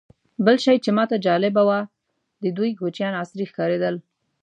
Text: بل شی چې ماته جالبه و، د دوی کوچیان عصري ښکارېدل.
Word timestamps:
بل 0.45 0.55
شی 0.63 0.75
چې 0.83 0.89
ماته 0.97 1.17
جالبه 1.25 1.63
و، 1.65 1.69
د 2.43 2.45
دوی 2.57 2.71
کوچیان 2.79 3.13
عصري 3.21 3.45
ښکارېدل. 3.51 3.95